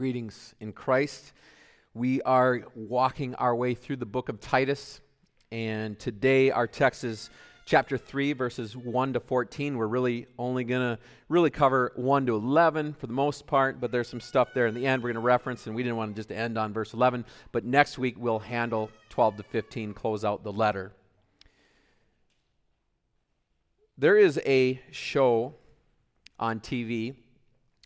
[0.00, 1.34] Greetings in Christ.
[1.92, 4.98] We are walking our way through the book of Titus,
[5.52, 7.28] and today our text is
[7.66, 9.76] chapter 3, verses 1 to 14.
[9.76, 13.92] We're really only going to really cover 1 to 11 for the most part, but
[13.92, 16.16] there's some stuff there in the end we're going to reference, and we didn't want
[16.16, 17.26] to just end on verse 11.
[17.52, 20.92] But next week we'll handle 12 to 15, close out the letter.
[23.98, 25.56] There is a show
[26.38, 27.16] on TV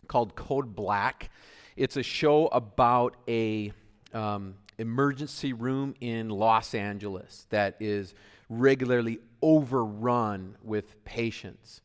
[0.07, 1.29] called Code Black.
[1.75, 3.73] It's a show about a
[4.13, 8.13] um, emergency room in Los Angeles that is
[8.49, 11.81] regularly overrun with patients.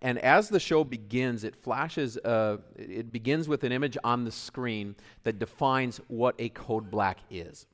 [0.00, 4.32] And as the show begins, it flashes, uh, it begins with an image on the
[4.32, 4.94] screen
[5.24, 7.66] that defines what a code black is.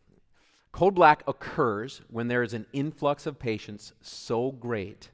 [0.73, 5.11] Code black occurs when there is an influx of patients so great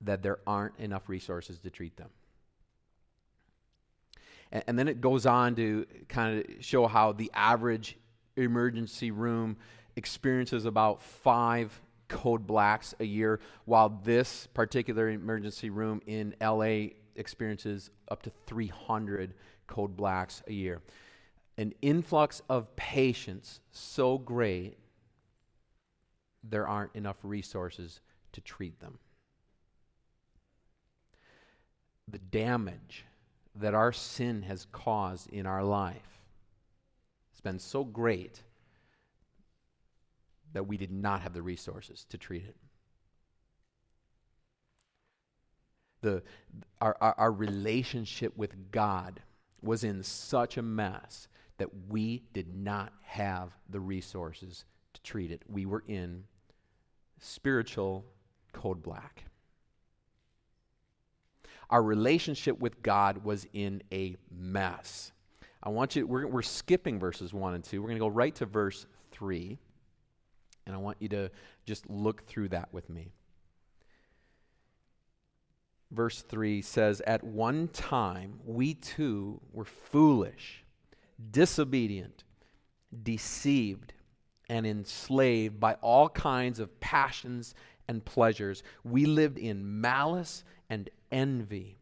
[0.00, 2.08] that there aren't enough resources to treat them.
[4.66, 7.96] And, then it goes on to kind of show how the average
[8.36, 9.56] emergency room
[9.96, 17.90] experiences about five code blacks a year, while this particular emergency room in LA experiences
[18.08, 19.34] up to 300
[19.66, 20.80] code blacks a year.
[21.58, 24.78] An influx of patients so great,
[26.44, 28.00] there aren't enough resources
[28.32, 28.98] to treat them.
[32.08, 33.04] The damage
[33.60, 36.20] that our sin has caused in our life
[37.32, 38.42] has been so great
[40.52, 42.56] that we did not have the resources to treat it.
[46.02, 46.22] The,
[46.80, 49.20] our, our, our relationship with God
[49.62, 55.42] was in such a mess that we did not have the resources to treat it.
[55.48, 56.24] We were in
[57.18, 58.04] spiritual
[58.52, 59.24] code black
[61.70, 65.12] our relationship with God was in a mess.
[65.62, 67.80] I want you, we're, we're skipping verses 1 and 2.
[67.80, 69.58] We're going to go right to verse 3.
[70.66, 71.30] And I want you to
[71.64, 73.12] just look through that with me.
[75.90, 80.64] Verse 3 says, At one time, we too were foolish,
[81.30, 82.24] disobedient,
[83.02, 83.92] deceived,
[84.48, 87.54] and enslaved by all kinds of passions
[87.88, 88.62] and pleasures.
[88.84, 91.78] We lived in malice and envy,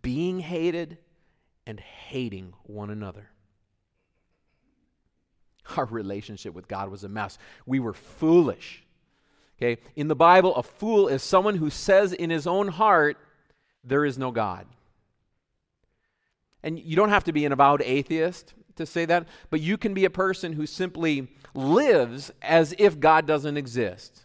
[0.00, 0.96] being hated
[1.66, 3.28] and hating one another.
[5.76, 7.38] Our relationship with God was a mess.
[7.66, 8.82] We were foolish.
[9.58, 9.80] Okay?
[9.94, 13.18] In the Bible, a fool is someone who says in his own heart,
[13.84, 14.66] there is no God.
[16.62, 19.92] And you don't have to be an avowed atheist to say that, but you can
[19.92, 24.23] be a person who simply lives as if God doesn't exist.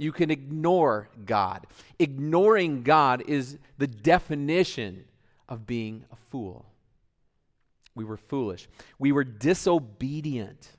[0.00, 1.66] You can ignore God.
[1.98, 5.04] Ignoring God is the definition
[5.46, 6.64] of being a fool.
[7.94, 8.66] We were foolish.
[8.98, 10.70] We were disobedient.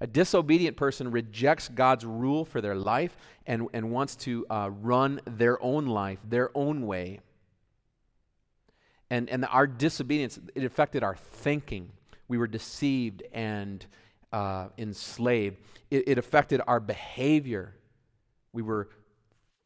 [0.00, 3.16] A disobedient person rejects God's rule for their life
[3.46, 7.20] and, and wants to uh, run their own life, their own way.
[9.08, 11.90] And, and our disobedience, it affected our thinking.
[12.28, 13.86] We were deceived and
[14.30, 15.56] uh, enslaved.
[15.90, 17.72] It, it affected our behavior
[18.56, 18.88] we were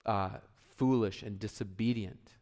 [0.04, 0.30] uh,
[0.76, 2.32] foolish and disobedient.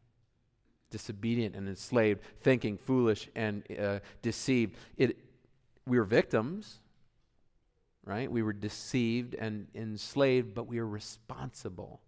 [0.91, 4.75] Disobedient and enslaved, thinking, foolish and uh, deceived.
[4.97, 5.19] It,
[5.87, 6.81] we were victims,
[8.03, 8.33] right?
[8.33, 12.01] We were deceived and enslaved, but we were responsible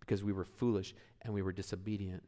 [0.00, 2.24] because we were foolish and we were disobedient.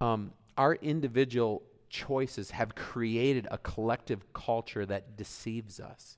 [0.00, 6.16] Um, our individual choices have created a collective culture that deceives us.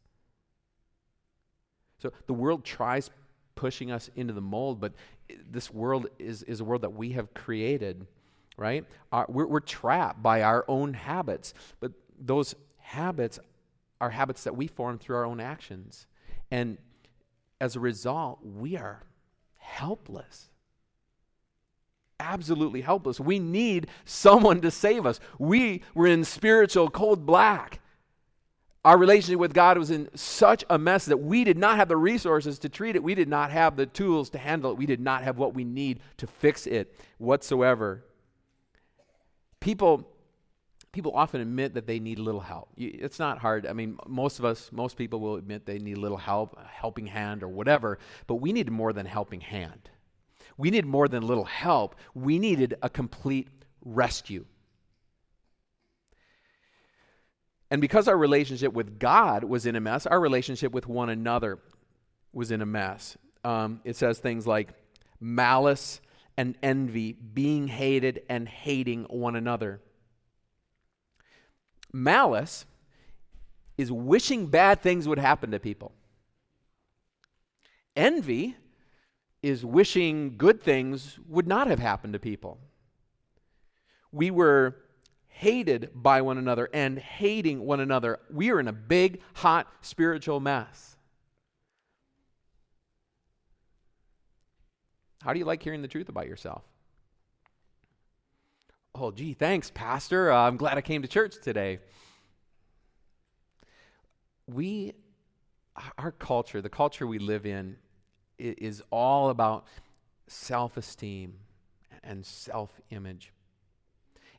[1.99, 3.11] So the world tries
[3.55, 4.93] pushing us into the mold, but
[5.51, 8.07] this world is, is a world that we have created,
[8.57, 8.85] right?
[9.13, 13.39] Our, we're, we're trapped by our own habits, but those habits
[14.01, 16.07] are habits that we form through our own actions.
[16.51, 16.79] And
[17.61, 19.03] as a result, we are
[19.57, 20.49] helpless.
[22.21, 23.19] Absolutely helpless.
[23.19, 25.19] We need someone to save us.
[25.39, 27.81] We were in spiritual code black.
[28.85, 31.97] Our relationship with God was in such a mess that we did not have the
[31.97, 33.03] resources to treat it.
[33.03, 34.79] We did not have the tools to handle it.
[34.79, 38.05] We did not have what we need to fix it whatsoever.
[39.61, 40.09] People
[40.93, 42.71] people often admit that they need a little help.
[42.77, 43.67] It's not hard.
[43.67, 46.67] I mean, most of us, most people will admit they need a little help, a
[46.67, 49.91] helping hand or whatever, but we need more than helping hand.
[50.57, 51.95] We need more than a little help.
[52.15, 53.49] We needed a complete
[53.85, 54.45] rescue.
[57.71, 61.59] And because our relationship with God was in a mess, our relationship with one another
[62.33, 63.17] was in a mess.
[63.45, 64.71] Um, it says things like
[65.21, 66.01] malice
[66.37, 69.81] and envy, being hated and hating one another.
[71.93, 72.65] Malice
[73.77, 75.93] is wishing bad things would happen to people.
[77.97, 78.57] Envy
[79.43, 82.59] is wishing good things would not have happened to people.
[84.13, 84.77] We were
[85.39, 88.19] hated by one another and hating one another.
[88.29, 90.97] We are in a big, hot spiritual mess.
[95.23, 96.65] How do you like hearing the truth about yourself?
[98.97, 100.33] Oh, gee, thanks, Pastor.
[100.33, 101.79] Uh, I'm glad I came to church today.
[104.49, 104.93] We,
[105.99, 107.77] our culture, the culture we live in,
[108.39, 109.69] is all about
[110.27, 111.35] self esteem
[112.03, 113.33] and self image.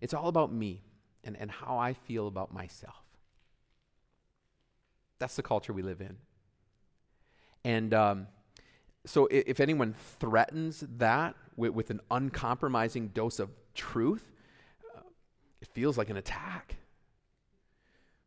[0.01, 0.81] It's all about me
[1.29, 2.95] and, and how I feel about myself.
[5.19, 6.17] That's the culture we live in.
[7.63, 8.27] And um,
[9.05, 14.23] so, if, if anyone threatens that with, with, an uncompromising dose of truth,
[14.95, 15.01] uh,
[15.61, 16.75] it feels like an attack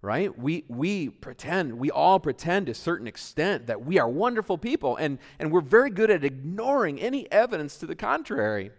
[0.04, 0.36] right?
[0.36, 4.96] We, we pretend, we all pretend to a certain extent that we are wonderful people,
[4.96, 8.72] and, and we're very good at ignoring any evidence to the contrary.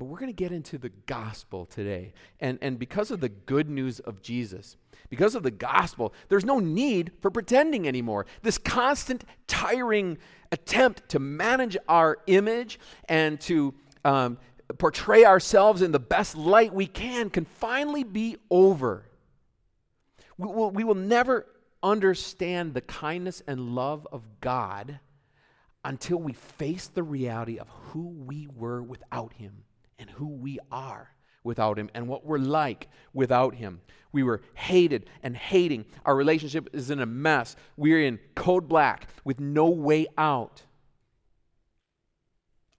[0.00, 2.14] But we're going to get into the gospel today.
[2.40, 4.78] And, and because of the good news of Jesus,
[5.10, 8.24] because of the gospel, there's no need for pretending anymore.
[8.40, 10.16] This constant, tiring
[10.52, 12.80] attempt to manage our image
[13.10, 14.38] and to um,
[14.78, 19.04] portray ourselves in the best light we can can finally be over.
[20.38, 21.44] We will, we will never
[21.82, 24.98] understand the kindness and love of God
[25.84, 29.64] until we face the reality of who we were without Him
[30.00, 31.14] and who we are
[31.44, 33.80] without Him and what we're like without Him.
[34.12, 35.84] We were hated and hating.
[36.04, 37.54] Our relationship is in a mess.
[37.76, 40.62] We're in code black with no way out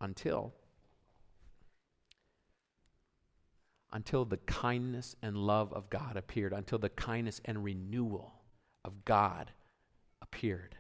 [0.02, 0.54] until
[3.94, 8.34] until the kindness and love of God appeared, until the kindness and renewal
[8.86, 9.52] of God
[10.22, 10.78] appeared.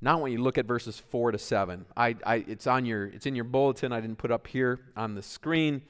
[0.00, 3.26] Now, when you look at verses four to seven, I, I, it's on your, it's
[3.26, 3.92] in your bulletin.
[3.92, 5.82] I didn't put up here on the screen,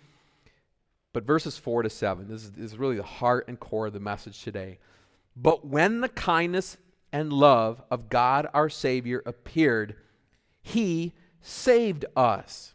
[1.12, 2.28] but verses four to seven.
[2.28, 4.78] This is, this is really the heart and core of the message today.
[5.36, 6.78] But when the kindness
[7.12, 9.96] and love of God our Savior appeared,
[10.62, 11.12] He
[11.42, 12.74] saved us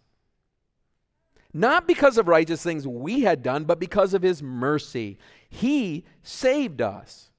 [1.54, 5.20] not because of righteous things we had done, but because of his mercy.
[5.48, 7.30] He saved us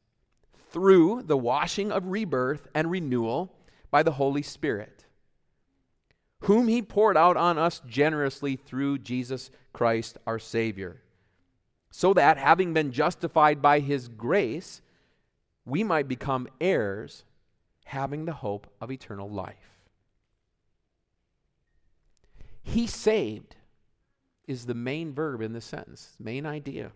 [0.70, 3.52] through the washing of rebirth and renewal
[3.94, 5.04] by the Holy Spirit,
[6.40, 11.00] whom he poured out on us generously through Jesus Christ our Savior,
[11.92, 14.82] so that, having been justified by his grace,
[15.64, 17.22] we might become heirs,
[17.84, 19.78] having the hope of eternal life.
[22.64, 23.54] He saved
[24.48, 26.90] is the main verb in this sentence, main idea.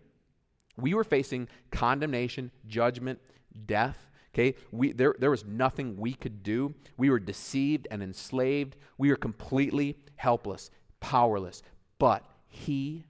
[0.76, 3.20] We were facing condemnation, judgment,
[3.66, 4.07] death.
[4.34, 6.74] Okay, we, there, there was nothing we could do.
[6.96, 8.76] We were deceived and enslaved.
[8.98, 10.70] We were completely helpless,
[11.00, 11.62] powerless.
[11.98, 13.04] But He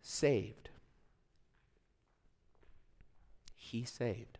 [0.00, 0.70] saved.
[3.54, 4.38] He saved.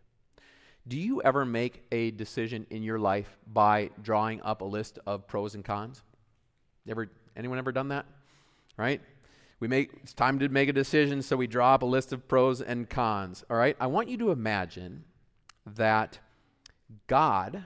[0.87, 5.27] Do you ever make a decision in your life by drawing up a list of
[5.27, 6.01] pros and cons?
[6.89, 8.05] Ever, anyone ever done that?
[8.77, 8.99] Right?
[9.59, 12.27] We make it's time to make a decision, so we draw up a list of
[12.27, 13.43] pros and cons.
[13.49, 13.77] All right?
[13.79, 15.03] I want you to imagine
[15.65, 16.19] that
[17.07, 17.65] God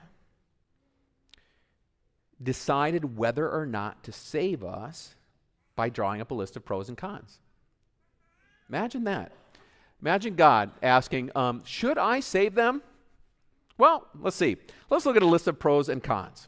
[2.42, 5.16] decided whether or not to save us
[5.76, 7.40] by drawing up a list of pros and cons.
[8.70, 9.32] Imagine that.
[10.02, 12.82] Imagine God asking, um, Should I save them?
[13.78, 14.58] Well, let's see.
[14.90, 16.48] Let's look at a list of pros and cons.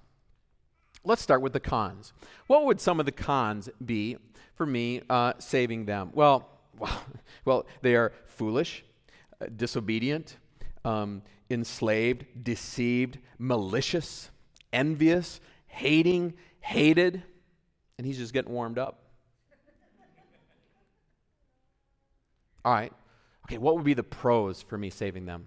[1.04, 2.13] Let's start with the cons.
[2.48, 4.18] What would some of the cons be
[4.56, 6.12] for me uh, saving them?
[6.13, 7.01] Well, well,
[7.46, 8.84] well, they are foolish,
[9.42, 10.38] uh, disobedient,
[10.88, 14.29] um, enslaved, deceived, malicious,
[14.72, 17.22] envious, hating, hated,
[17.98, 19.03] and he's just getting warmed up.
[22.63, 22.94] All right.
[23.46, 25.46] Okay, what would be the pros for me saving them?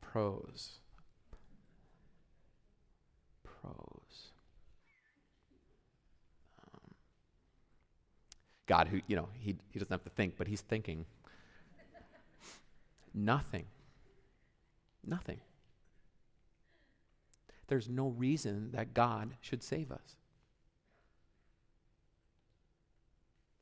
[0.00, 0.80] Pros.
[3.44, 4.32] Pros.
[6.64, 6.94] Um,
[8.66, 11.06] God, who, you know, he, he doesn't have to think, but he's thinking.
[13.16, 13.64] Nothing.
[15.04, 15.40] Nothing.
[17.68, 20.16] There's no reason that God should save us.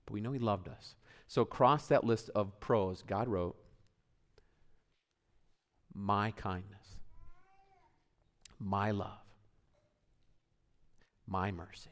[0.05, 0.97] But we know he loved us.
[1.29, 3.57] So, across that list of pros, God wrote,
[5.95, 6.97] My kindness,
[8.59, 9.23] my love,
[11.27, 11.91] my mercy.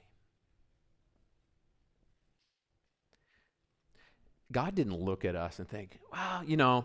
[4.51, 6.85] God didn't look at us and think, well, you know,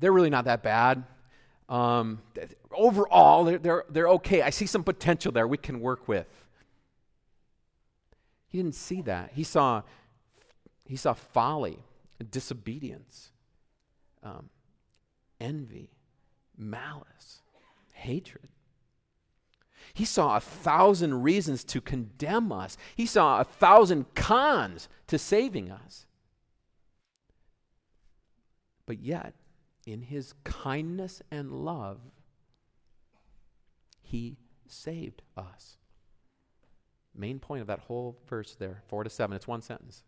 [0.00, 1.04] they're really not that bad.
[1.68, 2.20] Um,
[2.72, 4.42] overall, they're, they're, they're okay.
[4.42, 6.26] I see some potential there we can work with.
[8.48, 9.32] He didn't see that.
[9.34, 9.82] He saw,
[10.84, 11.78] he saw folly,
[12.30, 13.30] disobedience,
[14.22, 14.48] um,
[15.40, 15.90] envy,
[16.56, 17.42] malice,
[17.92, 18.48] hatred.
[19.92, 22.76] He saw a thousand reasons to condemn us.
[22.94, 26.06] He saw a thousand cons to saving us.
[28.84, 29.34] But yet,
[29.86, 31.98] in his kindness and love,
[34.02, 35.78] he saved us.
[37.14, 40.02] Main point of that whole verse there, 4 to 7, it's one sentence.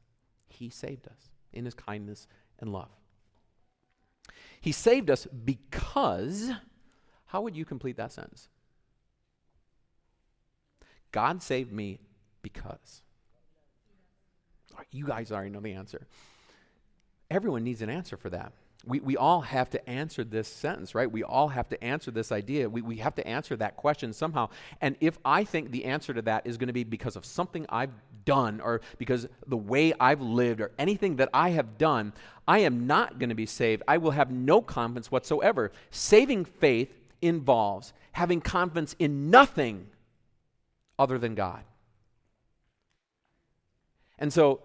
[0.49, 2.27] He saved us in his kindness
[2.59, 2.91] and love.
[4.61, 6.51] He saved us because,
[7.27, 8.49] how would you complete that sentence?
[11.13, 12.01] God saved me
[12.43, 13.03] because.
[14.91, 16.07] You guys already know the answer.
[17.31, 18.53] Everyone needs an answer for that.
[18.89, 21.11] We, we all have to answer this sentence, right?
[21.11, 22.69] We all have to answer this idea.
[22.71, 24.49] We, we have to answer that question somehow.
[24.81, 27.67] And if I think the answer to that is going to be because of something
[27.69, 27.93] I've
[28.25, 32.15] done or because the way I've lived or anything that I have done,
[32.47, 33.83] I am not going to be saved.
[33.87, 35.71] I will have no confidence whatsoever.
[35.91, 36.91] Saving faith
[37.21, 39.87] involves having confidence in nothing
[40.99, 41.63] other than God.
[44.19, 44.61] And so,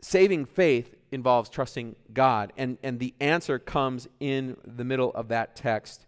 [0.00, 2.52] saving faith involves trusting God.
[2.56, 6.06] And, and the answer comes in the middle of that text.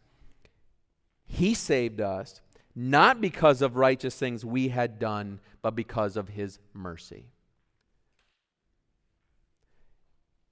[1.25, 2.41] He saved us
[2.75, 7.27] not because of righteous things we had done, but because of his mercy.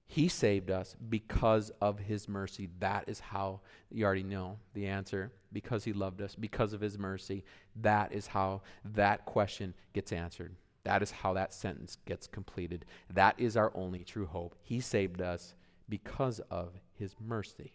[0.05, 2.69] He saved us because of his mercy.
[2.79, 5.31] That is how you already know the answer.
[5.53, 7.45] Because he loved us, because of his mercy.
[7.77, 8.61] That is how
[8.93, 10.53] that question gets answered.
[10.83, 12.85] That is how that sentence gets completed.
[13.13, 14.55] That is our only true hope.
[14.61, 15.53] He saved us
[15.87, 17.73] because of his mercy.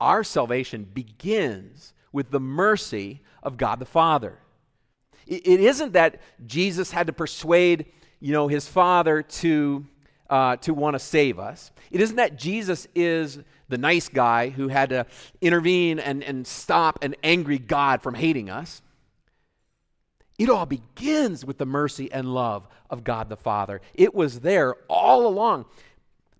[0.00, 4.38] Our salvation begins with the mercy of God the Father.
[5.26, 7.86] It, isn't that Jesus had to persuade,
[8.18, 9.86] you know, his Father to,
[10.28, 11.70] uh, to want to save us.
[11.92, 15.06] It isn't that Jesus is the nice guy who had to
[15.40, 18.82] intervene and, and stop an angry God from hating us.
[20.40, 23.82] It all begins with the mercy and love of God the Father.
[23.92, 25.66] It was there all along.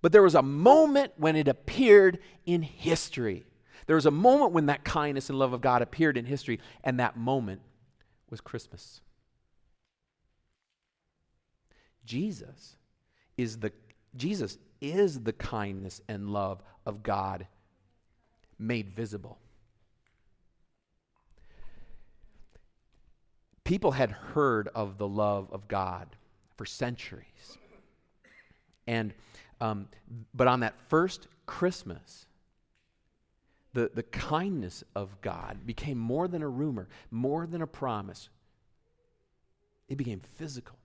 [0.01, 3.45] But there was a moment when it appeared in history.
[3.85, 6.99] There was a moment when that kindness and love of God appeared in history, and
[6.99, 7.61] that moment
[8.31, 9.03] was Christmas.
[12.07, 12.77] Jesus
[13.37, 13.71] is the
[14.17, 17.47] Jesus is the kindness and love of God
[18.59, 19.39] made visible.
[23.71, 26.09] People had heard of the love of God
[26.57, 27.57] for centuries.
[28.89, 29.15] And,
[29.61, 29.87] um,
[30.35, 32.27] but on that first Christmas,
[33.73, 38.29] the, the kindness of God became more than a rumor, more than a promise.
[39.89, 40.77] It became physical.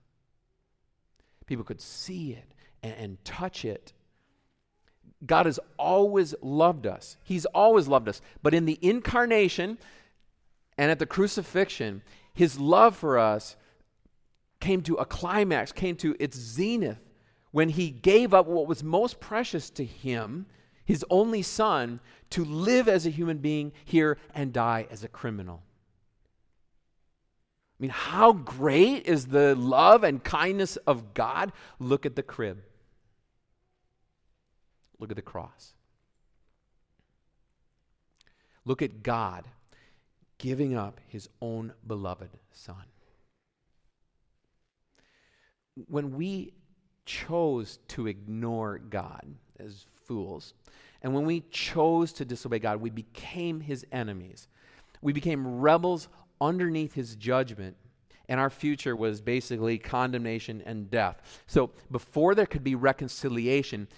[1.46, 3.94] People could see it and, and touch it.
[5.26, 7.16] God has always loved us.
[7.24, 8.20] He's always loved us.
[8.44, 9.76] But in the incarnation
[10.78, 12.02] and at the crucifixion,
[12.36, 13.56] his love for us
[14.60, 17.00] came to a climax, came to its zenith
[17.50, 20.44] when he gave up what was most precious to him,
[20.84, 25.62] his only son, to live as a human being here and die as a criminal.
[27.80, 31.54] I mean, how great is the love and kindness of God?
[31.78, 32.62] Look at the crib.
[34.98, 35.72] Look at the cross.
[38.66, 39.46] Look at God
[40.38, 42.84] giving up his own beloved son.
[45.88, 46.54] When we
[47.04, 49.26] chose to ignore God
[49.58, 50.54] as fools,
[51.02, 54.48] and when we chose to disobey God, we became his enemies.
[55.02, 56.08] We became rebels
[56.40, 57.76] underneath his judgment,
[58.28, 61.42] and our future was basically condemnation and death.
[61.46, 63.88] So before there could be reconciliation,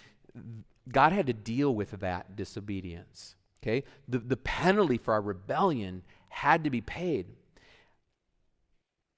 [0.90, 3.36] God had to deal with that disobedience.
[3.62, 3.84] Okay?
[4.08, 7.26] The, the penalty for our rebellion had to be paid.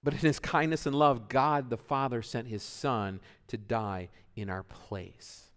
[0.03, 4.49] But in his kindness and love, God the Father sent his Son to die in
[4.49, 5.51] our place.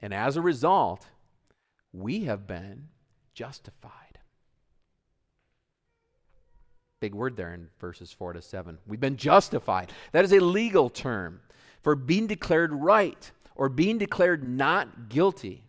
[0.00, 1.06] And as a result,
[1.92, 2.88] we have been
[3.34, 4.18] justified.
[7.00, 8.78] Big word there in verses 4 to 7.
[8.86, 9.92] We've been justified.
[10.12, 11.40] That is a legal term
[11.82, 15.64] for being declared right or being declared not guilty.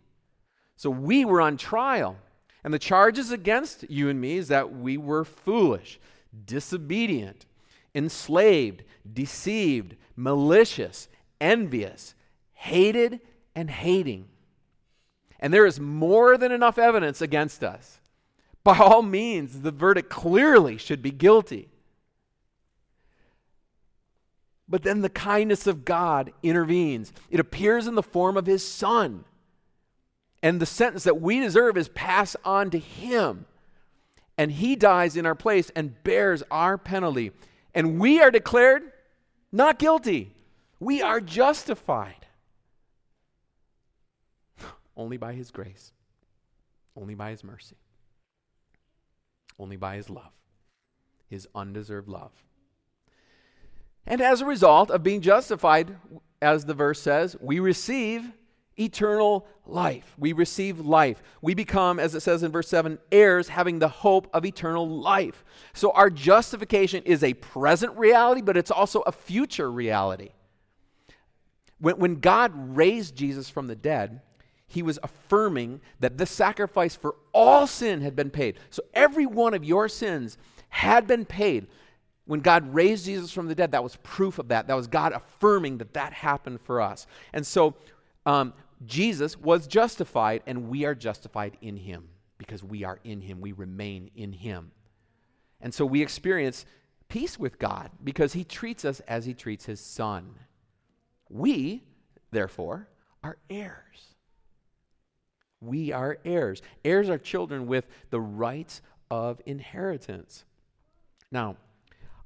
[0.76, 2.16] So we were on trial.
[2.66, 6.00] And the charges against you and me is that we were foolish,
[6.46, 7.46] disobedient,
[7.94, 11.06] enslaved, deceived, malicious,
[11.40, 12.16] envious,
[12.54, 13.20] hated
[13.54, 14.26] and hating.
[15.38, 18.00] And there is more than enough evidence against us.
[18.64, 21.68] By all means, the verdict clearly should be guilty.
[24.68, 27.12] But then the kindness of God intervenes.
[27.30, 29.24] It appears in the form of his son.
[30.42, 33.46] And the sentence that we deserve is passed on to him.
[34.38, 37.32] And he dies in our place and bears our penalty.
[37.74, 38.92] And we are declared
[39.52, 40.32] not guilty.
[40.80, 42.26] We are justified.
[44.96, 45.92] Only by his grace,
[46.96, 47.76] only by his mercy,
[49.58, 50.32] only by his love,
[51.28, 52.32] his undeserved love.
[54.06, 55.96] And as a result of being justified,
[56.40, 58.32] as the verse says, we receive
[58.78, 60.14] eternal life.
[60.18, 61.22] We receive life.
[61.40, 65.44] We become, as it says in verse 7, heirs having the hope of eternal life.
[65.72, 70.30] So our justification is a present reality, but it's also a future reality.
[71.78, 74.20] When, when God raised Jesus from the dead,
[74.66, 78.58] he was affirming that the sacrifice for all sin had been paid.
[78.70, 81.68] So every one of your sins had been paid.
[82.26, 84.66] When God raised Jesus from the dead, that was proof of that.
[84.66, 87.06] That was God affirming that that happened for us.
[87.32, 87.76] And so
[88.26, 88.52] um,
[88.84, 93.40] Jesus was justified, and we are justified in him because we are in him.
[93.40, 94.72] We remain in him.
[95.60, 96.66] And so we experience
[97.08, 100.34] peace with God because he treats us as he treats his son.
[101.30, 101.82] We,
[102.30, 102.88] therefore,
[103.24, 104.14] are heirs.
[105.60, 106.60] We are heirs.
[106.84, 110.44] Heirs are children with the rights of inheritance.
[111.32, 111.56] Now,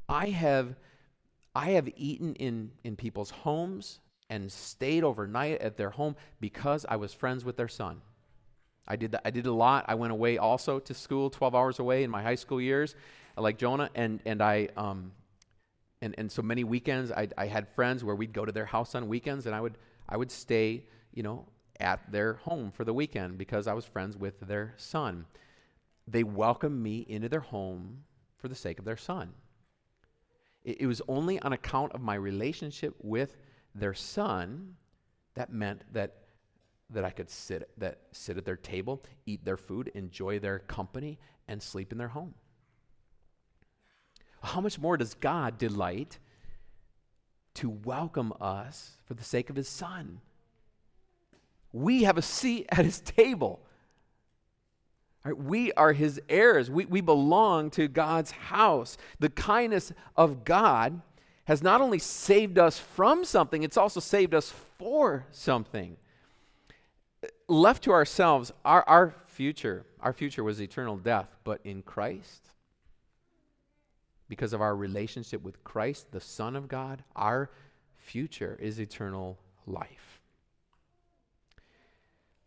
[0.08, 0.74] I have
[1.54, 6.96] I have eaten in, in people's homes and stayed overnight at their home because I
[6.96, 8.00] was friends with their son.
[8.88, 9.84] I did that, I did a lot.
[9.88, 12.94] I went away also to school, 12 hours away in my high school years,
[13.36, 15.12] like Jonah, and and I um,
[16.00, 18.94] and and so many weekends I, I had friends where we'd go to their house
[18.94, 19.74] on weekends, and I would
[20.08, 21.46] I would stay, you know,
[21.78, 25.26] at their home for the weekend because I was friends with their son.
[26.06, 28.04] They welcomed me into their home
[28.38, 29.32] for the sake of their son.
[30.64, 33.36] It, it was only on account of my relationship with
[33.74, 34.76] their son
[35.34, 36.16] that meant that
[36.92, 41.18] that I could sit that sit at their table, eat their food, enjoy their company,
[41.46, 42.34] and sleep in their home.
[44.42, 46.18] How much more does God delight
[47.54, 50.20] to welcome us for the sake of his son?
[51.72, 53.60] We have a seat at his table.
[55.24, 56.70] Right, we are his heirs.
[56.70, 58.96] We, we belong to God's house.
[59.18, 61.02] The kindness of God
[61.44, 65.96] has not only saved us from something, it's also saved us for something.
[67.48, 72.48] Left to ourselves, our, our future, our future was eternal death, but in Christ,
[74.28, 77.50] because of our relationship with Christ, the Son of God, our
[77.96, 80.20] future is eternal life.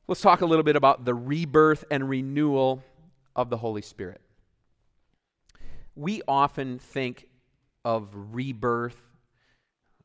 [0.08, 2.84] Let's talk a little bit about the rebirth and renewal
[3.36, 4.22] of the Holy Spirit.
[5.96, 7.28] We often think
[7.86, 8.98] of rebirth,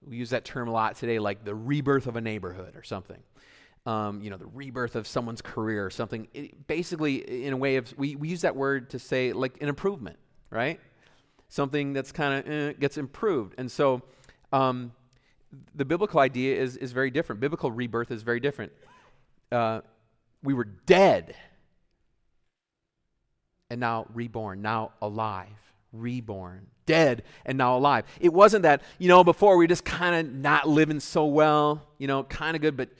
[0.06, 3.18] we use that term a lot today, like the rebirth of a neighborhood or something.
[3.86, 6.28] Um, you know, the rebirth of someone's career or something.
[6.34, 9.68] It, basically, in a way of, we, we use that word to say like an
[9.68, 10.18] improvement,
[10.50, 10.78] right?
[11.48, 13.54] Something that's kind of eh, gets improved.
[13.56, 14.02] And so
[14.52, 14.92] um,
[15.74, 17.40] the biblical idea is, is very different.
[17.40, 18.72] Biblical rebirth is very different.
[19.50, 19.80] Uh,
[20.42, 21.34] we were dead
[23.70, 28.04] and now reborn, now alive, reborn, dead and now alive.
[28.20, 31.86] It wasn't that, you know, before we were just kind of not living so well,
[31.98, 32.90] you know, kind of good, but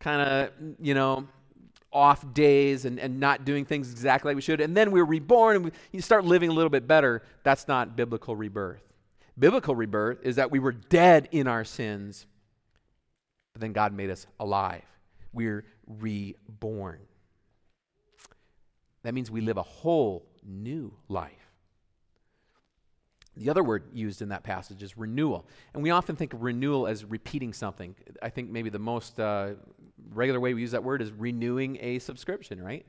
[0.00, 1.28] kind of, you know,
[1.92, 4.60] off days and, and not doing things exactly like we should.
[4.60, 7.22] And then we're reborn and we, you start living a little bit better.
[7.42, 8.82] That's not biblical rebirth.
[9.38, 12.26] Biblical rebirth is that we were dead in our sins,
[13.52, 14.82] but then God made us alive.
[15.32, 17.00] We're reborn.
[19.02, 21.41] That means we live a whole new life.
[23.36, 25.46] The other word used in that passage is renewal.
[25.72, 27.94] And we often think of renewal as repeating something.
[28.22, 29.52] I think maybe the most uh,
[30.12, 32.84] regular way we use that word is renewing a subscription, right?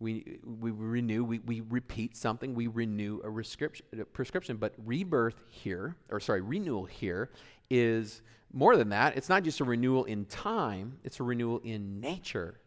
[0.00, 4.56] We, we renew, we, we repeat something, we renew a, a prescription.
[4.58, 7.30] But rebirth here, or sorry, renewal here,
[7.70, 9.16] is more than that.
[9.16, 12.60] It's not just a renewal in time, it's a renewal in nature.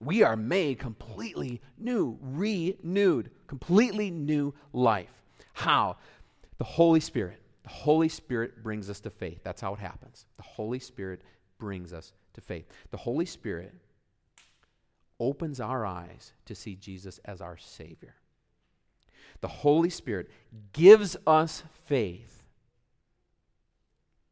[0.00, 5.10] We are made completely new, renewed, completely new life.
[5.52, 5.96] How?
[6.58, 7.40] The Holy Spirit.
[7.64, 9.40] The Holy Spirit brings us to faith.
[9.42, 10.26] That's how it happens.
[10.36, 11.22] The Holy Spirit
[11.58, 12.66] brings us to faith.
[12.90, 13.74] The Holy Spirit
[15.20, 18.14] opens our eyes to see Jesus as our Savior.
[19.40, 20.30] The Holy Spirit
[20.72, 22.44] gives us faith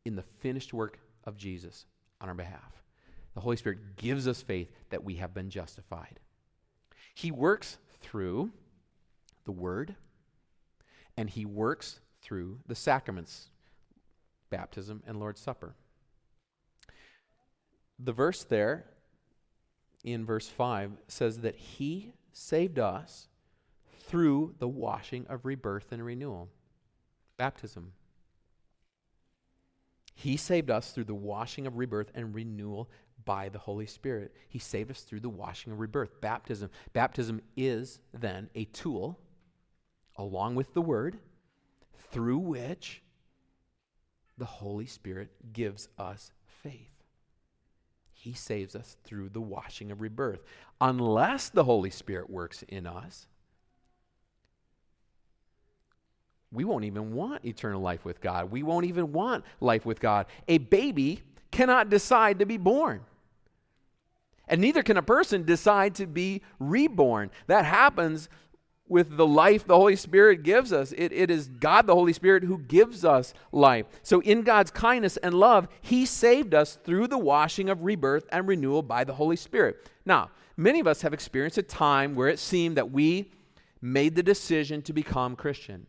[0.04, 1.86] in the finished work of Jesus
[2.20, 2.82] on our behalf.
[3.36, 6.20] The Holy Spirit gives us faith that we have been justified.
[7.14, 8.50] He works through
[9.44, 9.94] the Word,
[11.18, 13.50] and He works through the sacraments
[14.48, 15.74] baptism and Lord's Supper.
[17.98, 18.86] The verse there
[20.02, 23.28] in verse 5 says that He saved us
[24.06, 26.48] through the washing of rebirth and renewal,
[27.36, 27.92] baptism.
[30.14, 32.88] He saved us through the washing of rebirth and renewal
[33.26, 34.34] by the Holy Spirit.
[34.48, 36.70] He saved us through the washing of rebirth, baptism.
[36.94, 39.18] Baptism is then a tool,
[40.16, 41.18] along with the Word,
[42.10, 43.02] through which
[44.38, 46.30] the Holy Spirit gives us
[46.62, 46.92] faith.
[48.14, 50.42] He saves us through the washing of rebirth.
[50.80, 53.26] Unless the Holy Spirit works in us,
[56.52, 58.50] we won't even want eternal life with God.
[58.50, 60.26] We won't even want life with God.
[60.48, 63.00] A baby cannot decide to be born.
[64.48, 67.30] And neither can a person decide to be reborn.
[67.48, 68.28] That happens
[68.88, 70.92] with the life the Holy Spirit gives us.
[70.92, 73.86] It, it is God, the Holy Spirit, who gives us life.
[74.02, 78.46] So, in God's kindness and love, He saved us through the washing of rebirth and
[78.46, 79.90] renewal by the Holy Spirit.
[80.04, 83.32] Now, many of us have experienced a time where it seemed that we
[83.80, 85.86] made the decision to become Christian.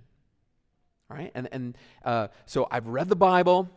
[1.09, 1.31] Right?
[1.35, 3.69] And, and uh, so I've read the Bible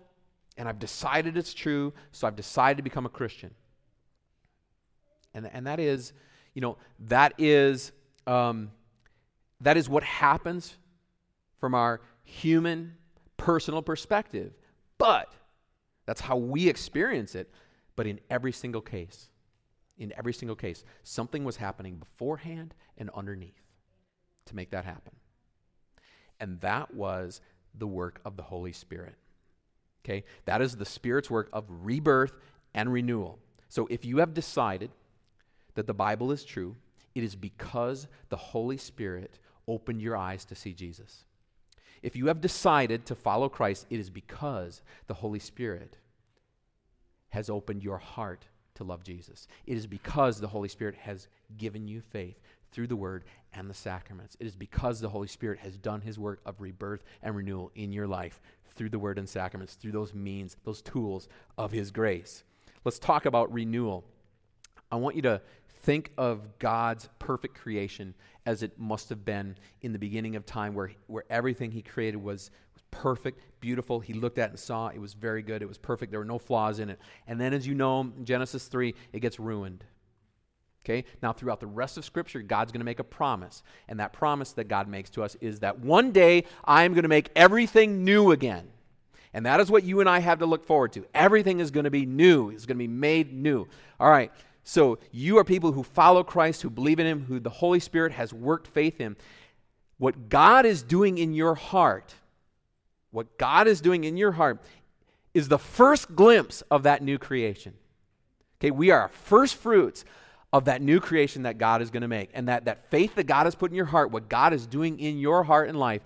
[0.57, 3.55] and I've decided it's true, so I've decided to become a Christian.
[5.35, 6.13] And, and that is,
[6.55, 7.93] you know, that is,
[8.27, 8.71] um,
[9.61, 10.77] that is what happens
[11.59, 12.95] from our human,
[13.37, 14.53] personal perspective.
[14.99, 15.33] But
[16.07, 17.51] that's how we experience it.
[17.97, 19.29] But in every single case,
[19.99, 23.61] in every single case, something was happening beforehand and underneath
[24.47, 25.13] to make that happen
[26.41, 27.41] and that was
[27.75, 29.15] the work of the Holy Spirit.
[30.05, 30.25] Okay?
[30.47, 32.33] That is the Spirit's work of rebirth
[32.75, 33.39] and renewal.
[33.69, 34.91] So if you have decided
[35.75, 36.77] that the Bible is true,
[37.15, 41.25] it is because the Holy Spirit opened your eyes to see Jesus.
[42.03, 45.97] If you have decided to follow Christ, it is because the Holy Spirit
[47.31, 49.47] has opened your heart to love Jesus.
[49.67, 51.29] It is because the Holy Spirit has
[51.59, 52.41] given you faith
[52.73, 54.37] through the Word and the sacraments.
[54.41, 57.93] It is because the Holy Spirit has done his work of rebirth and renewal in
[57.93, 58.41] your life
[58.75, 61.29] through the word and sacraments, through those means, those tools
[61.59, 62.45] of his grace.
[62.85, 64.05] Let's talk about renewal.
[64.91, 65.43] I want you to
[65.83, 68.15] think of God's perfect creation
[68.47, 72.17] as it must have been in the beginning of time, where, where everything he created
[72.17, 74.01] was, was perfect, beautiful.
[74.01, 76.39] He looked at and saw it was very good, it was perfect, there were no
[76.39, 76.99] flaws in it.
[77.27, 79.85] And then, as you know, Genesis 3, it gets ruined.
[80.85, 81.05] Okay?
[81.23, 83.63] Now, throughout the rest of Scripture, God's going to make a promise.
[83.89, 87.03] And that promise that God makes to us is that one day I am going
[87.03, 88.69] to make everything new again.
[89.33, 91.07] And that is what you and I have to look forward to.
[91.15, 93.69] Everything is going to be new, it's going to be made new.
[93.99, 94.33] All right.
[94.63, 98.13] So, you are people who follow Christ, who believe in Him, who the Holy Spirit
[98.13, 99.17] has worked faith in.
[99.99, 102.15] What God is doing in your heart,
[103.11, 104.63] what God is doing in your heart,
[105.35, 107.75] is the first glimpse of that new creation.
[108.61, 110.05] Okay, we are first fruits
[110.53, 112.31] of that new creation that God is going to make.
[112.35, 114.99] And that, that faith that God has put in your heart, what God is doing
[114.99, 116.03] in your heart and life,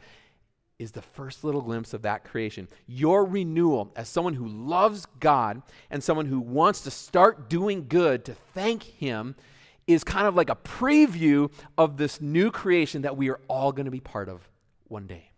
[0.78, 2.68] is the first little glimpse of that creation.
[2.86, 8.24] Your renewal as someone who loves God and someone who wants to start doing good
[8.24, 9.36] to thank Him
[9.86, 13.84] is kind of like a preview of this new creation that we are all going
[13.84, 14.48] to be part of
[14.88, 15.30] one day.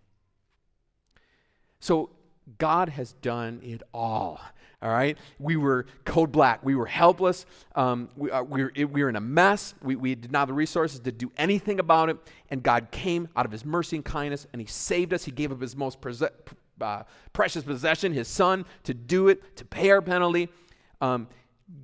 [1.81, 2.11] So,
[2.59, 4.41] God has done it all.
[4.83, 5.17] All right?
[5.39, 6.65] We were code black.
[6.65, 7.47] We were helpless.
[7.75, 9.75] Um, we, uh, we, were, we were in a mess.
[9.83, 12.19] We, we did not have the resources to do anything about it.
[12.51, 15.25] And God came out of his mercy and kindness and he saved us.
[15.25, 16.31] He gave up his most prese-
[16.81, 20.49] uh, precious possession, his son, to do it, to pay our penalty.
[21.01, 21.29] Um,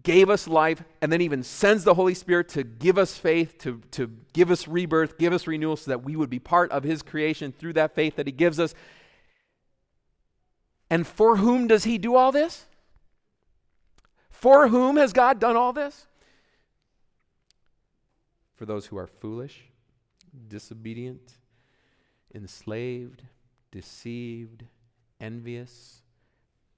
[0.04, 3.80] gave us life, and then even sends the Holy Spirit to give us faith, to,
[3.90, 7.02] to give us rebirth, give us renewal, so that we would be part of His
[7.02, 8.74] creation through that faith that He gives us.
[10.88, 12.66] And for whom does He do all this?
[14.42, 16.08] For whom has God done all this?
[18.56, 19.66] For those who are foolish,
[20.48, 21.34] disobedient,
[22.34, 23.22] enslaved,
[23.70, 24.64] deceived,
[25.20, 26.02] envious,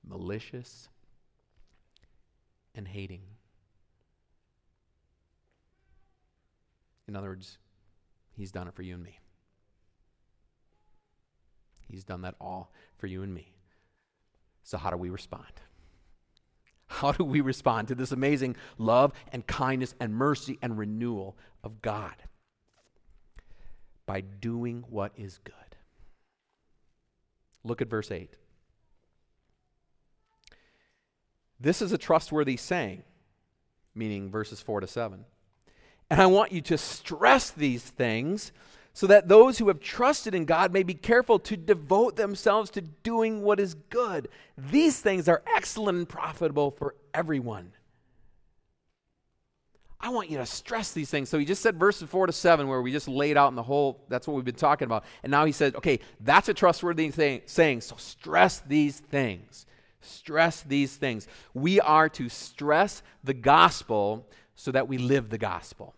[0.06, 0.90] malicious,
[2.74, 3.22] and hating.
[7.08, 7.56] In other words,
[8.36, 9.20] He's done it for you and me.
[11.88, 13.54] He's done that all for you and me.
[14.64, 15.62] So, how do we respond?
[16.86, 21.82] How do we respond to this amazing love and kindness and mercy and renewal of
[21.82, 22.14] God?
[24.06, 25.54] By doing what is good.
[27.64, 28.30] Look at verse 8.
[31.58, 33.02] This is a trustworthy saying,
[33.94, 35.24] meaning verses 4 to 7.
[36.10, 38.52] And I want you to stress these things
[38.94, 42.80] so that those who have trusted in God may be careful to devote themselves to
[42.80, 44.28] doing what is good.
[44.56, 47.72] These things are excellent and profitable for everyone.
[49.98, 51.28] I want you to stress these things.
[51.28, 53.62] So he just said verses 4 to 7, where we just laid out in the
[53.62, 55.04] whole, that's what we've been talking about.
[55.22, 57.80] And now he said, okay, that's a trustworthy thing, saying.
[57.80, 59.66] So stress these things.
[60.02, 61.26] Stress these things.
[61.52, 65.94] We are to stress the gospel so that we live the gospel.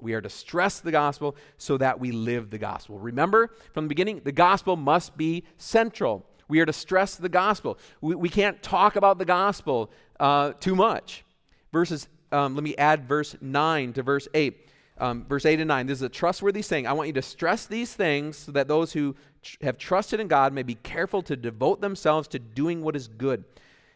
[0.00, 2.98] We are to stress the gospel so that we live the gospel.
[2.98, 6.24] Remember from the beginning, the gospel must be central.
[6.48, 7.78] We are to stress the gospel.
[8.00, 11.24] We, we can't talk about the gospel uh, too much.
[11.72, 14.66] Verses um, let me add verse 9 to verse 8.
[14.98, 15.86] Um, verse 8 and 9.
[15.86, 16.86] This is a trustworthy saying.
[16.86, 20.28] I want you to stress these things so that those who tr- have trusted in
[20.28, 23.44] God may be careful to devote themselves to doing what is good.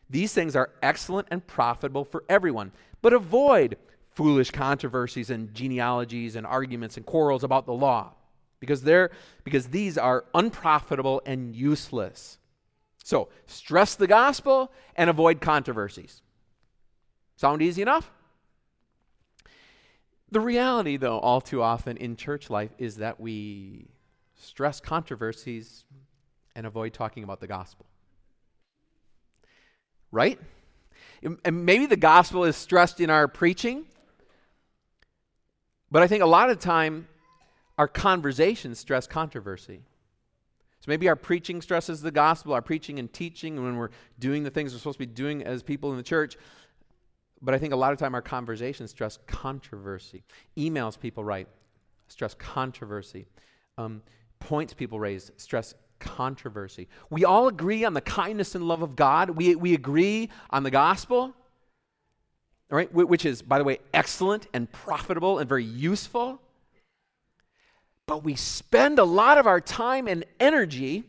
[0.09, 2.73] These things are excellent and profitable for everyone.
[3.01, 3.77] But avoid
[4.15, 8.13] foolish controversies and genealogies and arguments and quarrels about the law
[8.61, 9.11] because they're
[9.45, 12.39] because these are unprofitable and useless.
[13.05, 16.23] So, stress the gospel and avoid controversies.
[17.37, 18.13] Sound easy enough?
[20.31, 23.89] The reality, though, all too often in church life is that we
[24.37, 25.85] stress controversies
[26.55, 27.87] and avoid talking about the gospel.
[30.11, 30.39] Right?
[31.23, 33.87] And maybe the gospel is stressed in our preaching,
[35.93, 37.07] but I think a lot of time
[37.77, 39.83] our conversations stress controversy.
[40.81, 44.51] So maybe our preaching stresses the gospel, our preaching and teaching, when we're doing the
[44.51, 46.37] things we're supposed to be doing as people in the church.
[47.43, 50.25] But I think a lot of time our conversations stress controversy.
[50.57, 51.47] Emails people write
[52.09, 53.27] stress controversy.
[53.77, 54.03] Um,
[54.41, 56.89] points people raise stress controversy.
[57.11, 59.31] We all agree on the kindness and love of God.
[59.31, 61.35] We, we agree on the gospel,
[62.73, 62.93] right?
[62.93, 66.41] Which is, by the way, excellent and profitable and very useful.
[68.07, 71.05] But we spend a lot of our time and energy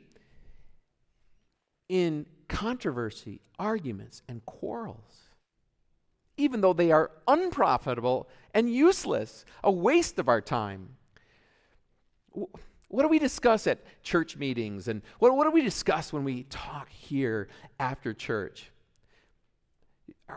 [1.89, 5.23] in controversy, arguments, and quarrels
[6.37, 10.89] even though they are unprofitable and useless, a waste of our time.
[12.33, 14.87] What do we discuss at church meetings?
[14.87, 17.47] And what, what do we discuss when we talk here
[17.79, 18.71] after church?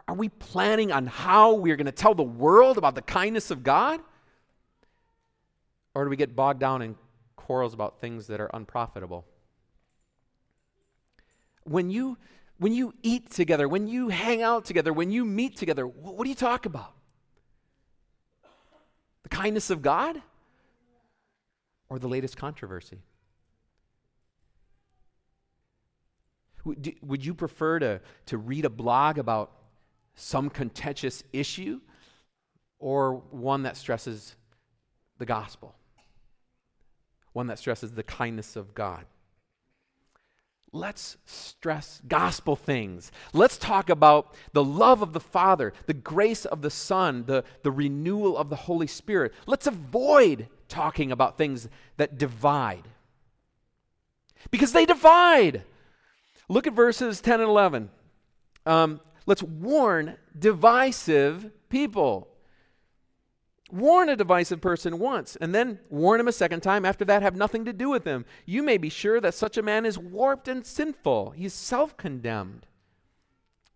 [0.09, 3.63] Are we planning on how we're going to tell the world about the kindness of
[3.63, 4.01] God?
[5.95, 6.97] Or do we get bogged down in
[7.37, 9.25] quarrels about things that are unprofitable?
[11.65, 12.19] When you
[12.59, 16.31] when you eat together, when you hang out together, when you meet together, what, do
[16.31, 16.95] you talk about?
[19.25, 20.23] The kindness of God
[21.89, 22.99] or the latest controversy?
[26.65, 29.53] Would, you prefer to, to read a blog about
[30.17, 31.81] some contentious issue
[32.79, 34.35] or one that stresses
[35.19, 35.75] the gospel?
[37.33, 39.05] One that stresses the kindness of God?
[40.77, 43.11] let's stress gospel things.
[43.33, 47.71] Let's talk about the love of the Father, the grace of the Son, the, the
[47.71, 49.33] renewal of the Holy Spirit.
[49.47, 52.89] Let's avoid talking about things that divide.
[54.51, 55.63] Because they divide.
[56.49, 57.91] Look at verses 10 and 11.
[58.65, 62.29] Um, let's warn divisive people.
[63.73, 66.85] Warn a divisive person once, and then warn him a second time.
[66.85, 68.25] After that, have nothing to do with him.
[68.45, 71.31] You may be sure that such a man is warped and sinful.
[71.31, 72.67] He's self condemned.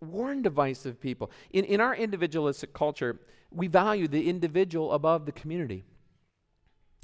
[0.00, 1.30] Warn divisive people.
[1.50, 5.84] In, in our individualistic culture, we value the individual above the community.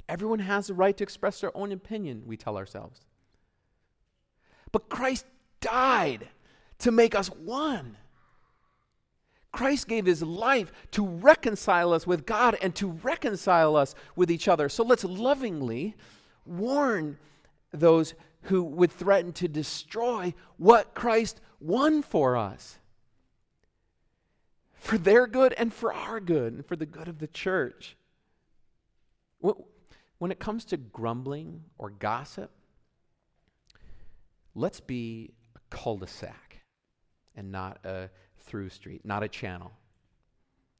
[0.07, 3.01] Everyone has the right to express their own opinion, we tell ourselves.
[4.71, 5.25] But Christ
[5.59, 6.29] died
[6.79, 7.97] to make us one.
[9.57, 14.47] Christ gave his life to reconcile us with God and to reconcile us with each
[14.47, 14.69] other.
[14.69, 15.95] So let's lovingly
[16.45, 17.17] warn
[17.71, 22.77] those who would threaten to destroy what Christ won for us.
[24.75, 27.97] For their good and for our good and for the good of the church.
[29.39, 32.51] When it comes to grumbling or gossip,
[34.53, 36.61] let's be a cul de sac
[37.35, 38.11] and not a
[38.47, 39.71] through street, not a channel.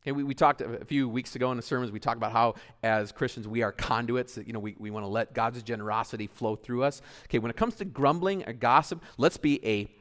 [0.03, 2.55] Okay, we, we talked a few weeks ago in the sermons, we talked about how
[2.81, 6.55] as Christians we are conduits, you know, we, we want to let God's generosity flow
[6.55, 7.01] through us.
[7.25, 9.91] Okay, when it comes to grumbling or gossip, let's be a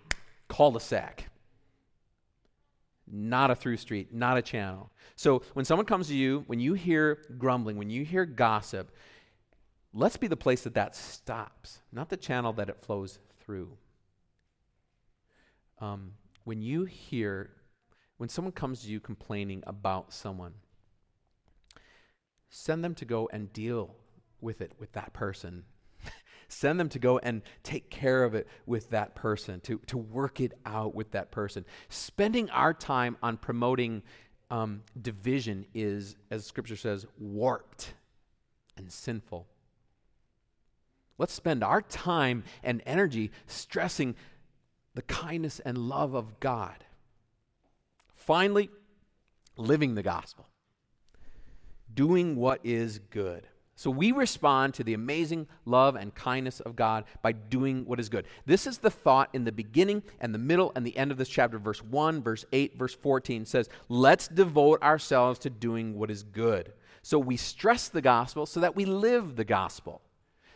[0.49, 1.25] cul-de-sac.
[3.11, 4.91] Not a through street, not a channel.
[5.17, 8.93] So when someone comes to you, when you hear grumbling, when you hear gossip,
[9.93, 13.71] let's be the place that that stops, not the channel that it flows through.
[15.81, 16.13] Um,
[16.47, 17.51] when you hear
[18.19, 20.55] when someone comes to you complaining about someone,
[22.49, 23.97] send them to go and deal
[24.41, 25.65] with it with that person.
[26.49, 30.41] send them to go and take care of it with that person, to, to work
[30.41, 31.65] it out with that person.
[31.89, 34.03] Spending our time on promoting
[34.49, 37.93] um, division is, as Scripture says, warped
[38.77, 39.49] and sinful.
[41.19, 44.15] Let's spend our time and energy stressing
[44.97, 46.83] the kindness and love of God.
[48.17, 48.71] Finally,
[49.57, 50.49] living the gospel,
[51.95, 53.47] doing what is good.
[53.79, 58.09] So we respond to the amazing love and kindness of God by doing what is
[58.09, 58.25] good.
[58.47, 61.29] This is the thought in the beginning and the middle and the end of this
[61.29, 61.59] chapter.
[61.59, 66.73] Verse 1, verse 8, verse 14 says, Let's devote ourselves to doing what is good.
[67.03, 70.01] So we stress the gospel so that we live the gospel.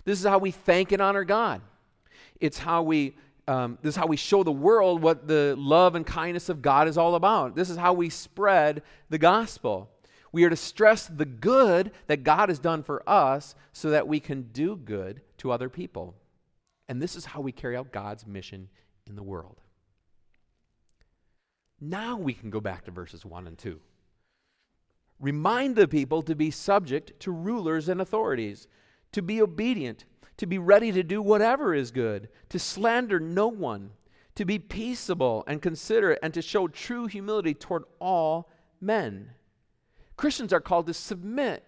[0.04, 1.60] This is how we thank and honor God.
[2.40, 3.16] It's how we
[3.50, 6.86] um, this is how we show the world what the love and kindness of God
[6.86, 7.56] is all about.
[7.56, 9.90] This is how we spread the gospel.
[10.30, 14.20] We are to stress the good that God has done for us so that we
[14.20, 16.14] can do good to other people.
[16.88, 18.68] And this is how we carry out God's mission
[19.08, 19.60] in the world.
[21.80, 23.80] Now we can go back to verses 1 and 2.
[25.18, 28.68] Remind the people to be subject to rulers and authorities,
[29.10, 30.04] to be obedient,
[30.40, 33.90] to be ready to do whatever is good, to slander no one,
[34.34, 38.48] to be peaceable and considerate, and to show true humility toward all
[38.80, 39.32] men.
[40.16, 41.62] Christians are called to submit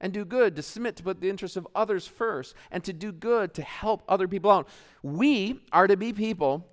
[0.00, 3.12] and do good, to submit to put the interests of others first, and to do
[3.12, 4.66] good to help other people out.
[5.04, 6.66] We are to be people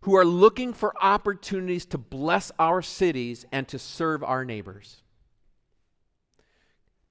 [0.00, 5.02] who are looking for opportunities to bless our cities and to serve our neighbors.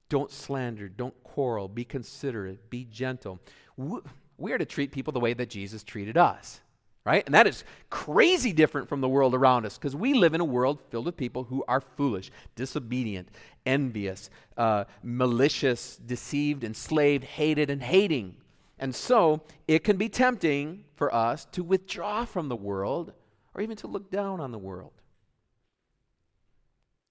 [0.10, 3.40] Don't slander, don't quarrel, be considerate, be gentle.
[3.78, 6.62] We are to treat people the way that Jesus treated us
[7.06, 7.24] right?
[7.26, 10.46] And that is crazy different from the world around us because we live in a
[10.46, 13.30] world filled with people who are foolish, disobedient,
[13.66, 18.36] envious, uh, malicious, deceived, enslaved, hated, and hating.
[18.80, 23.14] And so it can be tempting for us to withdraw from the world
[23.54, 24.92] or even to look down on the world.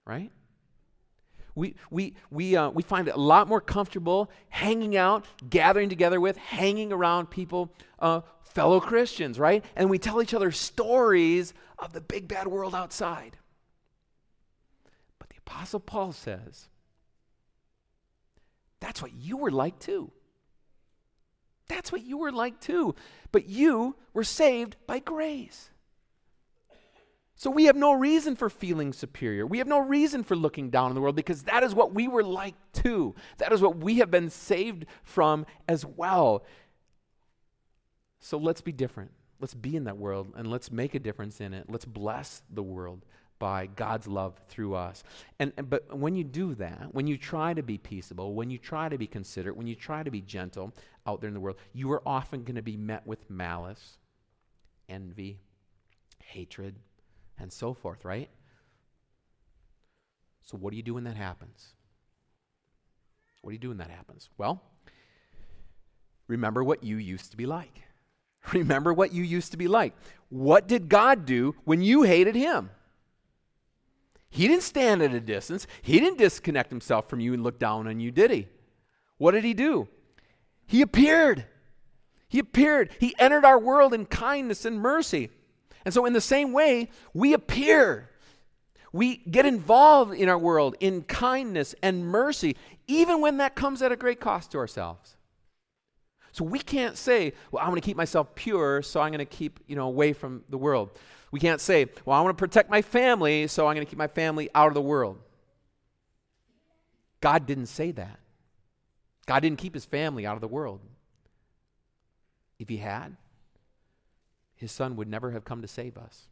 [0.05, 0.31] Right?
[1.55, 6.19] We, we, we, uh, we find it a lot more comfortable hanging out, gathering together
[6.19, 9.63] with, hanging around people, uh, fellow Christians, right?
[9.75, 13.37] And we tell each other stories of the big bad world outside.
[15.17, 16.67] But the Apostle Paul says,
[18.81, 20.11] that's what you were like too.
[21.67, 22.95] That's what you were like too.
[23.31, 25.69] But you were saved by grace.
[27.35, 29.45] So we have no reason for feeling superior.
[29.45, 32.07] We have no reason for looking down on the world because that is what we
[32.07, 33.13] were like too.
[33.39, 36.45] That is what we have been saved from as well.
[38.19, 39.11] So let's be different.
[39.41, 41.65] Let's be in that world and let's make a difference in it.
[41.69, 43.05] Let's bless the world
[43.37, 45.03] by God's love through us.
[45.37, 48.57] And, and, but when you do that, when you try to be peaceable, when you
[48.57, 50.73] try to be considerate, when you try to be gentle
[51.05, 53.97] out there in the world, you are often going to be met with malice,
[54.87, 55.41] envy,
[56.23, 56.75] hatred,
[57.39, 58.29] and so forth, right?
[60.43, 61.73] So, what do you do when that happens?
[63.41, 64.29] What do you do when that happens?
[64.37, 64.61] Well,
[66.27, 67.81] remember what you used to be like.
[68.53, 69.95] Remember what you used to be like.
[70.29, 72.69] What did God do when you hated Him?
[74.35, 75.65] He didn't stand at a distance.
[75.81, 78.49] He didn't disconnect himself from you and look down on you, did he?
[79.17, 79.87] What did he do?
[80.67, 81.45] He appeared.
[82.27, 82.91] He appeared.
[82.99, 85.29] He entered our world in kindness and mercy.
[85.85, 88.09] And so, in the same way, we appear.
[88.91, 92.55] We get involved in our world in kindness and mercy,
[92.87, 95.15] even when that comes at a great cost to ourselves.
[96.31, 99.25] So we can't say, well, I'm going to keep myself pure, so I'm going to
[99.25, 100.89] keep, you know, away from the world.
[101.31, 103.97] We can't say, well, I want to protect my family, so I'm going to keep
[103.97, 105.17] my family out of the world.
[107.21, 108.19] God didn't say that.
[109.25, 110.81] God didn't keep his family out of the world.
[112.59, 113.15] If he had,
[114.65, 116.23] his son would never have come to save us.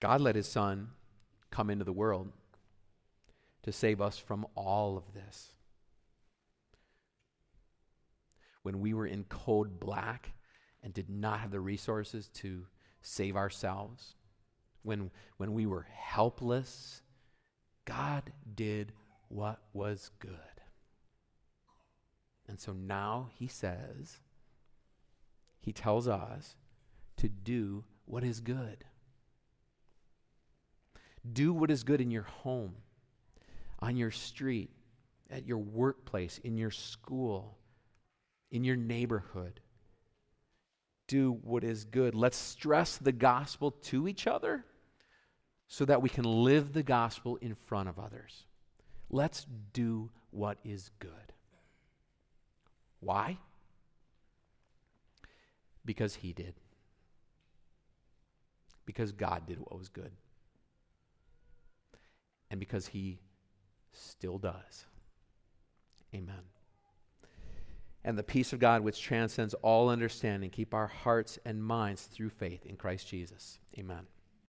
[0.00, 0.88] God let his son
[1.48, 2.32] come into the world
[3.62, 5.52] to save us from all of this.
[8.64, 10.32] When we were in code black
[10.82, 12.66] and did not have the resources to
[13.00, 14.16] save ourselves,
[14.82, 17.02] when, when we were helpless,
[17.84, 18.90] God did
[19.28, 20.32] what was good.
[22.48, 24.18] And so now he says,
[25.68, 26.56] he tells us
[27.18, 28.86] to do what is good.
[31.30, 32.74] Do what is good in your home,
[33.80, 34.70] on your street,
[35.28, 37.58] at your workplace, in your school,
[38.50, 39.60] in your neighborhood.
[41.08, 42.14] do what is good.
[42.14, 44.64] Let's stress the gospel to each other
[45.66, 48.44] so that we can live the gospel in front of others.
[49.10, 51.32] Let's do what is good.
[53.00, 53.38] Why?
[55.88, 56.52] Because He did.
[58.84, 60.12] Because God did what was good.
[62.50, 63.20] And because He
[63.92, 64.84] still does.
[66.14, 66.42] Amen.
[68.04, 72.28] And the peace of God, which transcends all understanding, keep our hearts and minds through
[72.28, 73.58] faith in Christ Jesus.
[73.78, 74.06] Amen.